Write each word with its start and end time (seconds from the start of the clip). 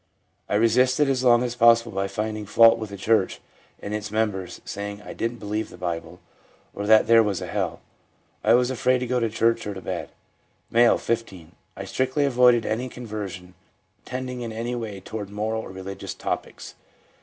'I 0.49 0.55
resisted 0.55 1.07
as 1.09 1.23
long 1.23 1.43
as 1.43 1.53
possible 1.53 1.91
by 1.91 2.07
finding 2.07 2.47
fault 2.47 2.79
with 2.79 2.89
the 2.89 2.97
church 2.97 3.39
and 3.79 3.93
its 3.93 4.09
members, 4.09 4.59
saying 4.65 4.99
I 5.03 5.13
didn't 5.13 5.37
believe 5.37 5.69
the 5.69 5.77
Bible, 5.77 6.19
or 6.73 6.87
that 6.87 7.05
there 7.05 7.21
was 7.21 7.39
a 7.39 7.45
hell. 7.45 7.81
I 8.43 8.55
was 8.55 8.71
afraid 8.71 8.97
to 9.01 9.05
go 9.05 9.19
to 9.19 9.29
church 9.29 9.67
or 9.67 9.75
to 9.75 9.81
bed.' 9.81 10.09
M., 10.73 10.97
15. 10.97 11.51
* 11.65 11.75
I 11.77 11.85
strictly 11.85 12.25
avoided 12.25 12.65
any 12.65 12.89
conversation 12.89 13.53
tending 14.03 14.41
in 14.41 14.51
any 14.51 14.73
way 14.73 15.01
toward 15.01 15.29
moral 15.29 15.61
or 15.61 15.69
religious 15.69 16.15
topics. 16.15 16.73